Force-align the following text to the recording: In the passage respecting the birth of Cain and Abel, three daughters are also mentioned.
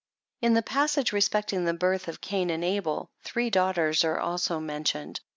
In 0.41 0.55
the 0.55 0.63
passage 0.63 1.11
respecting 1.13 1.63
the 1.65 1.75
birth 1.75 2.07
of 2.07 2.21
Cain 2.21 2.49
and 2.49 2.65
Abel, 2.65 3.11
three 3.23 3.51
daughters 3.51 4.03
are 4.03 4.19
also 4.19 4.59
mentioned. 4.59 5.19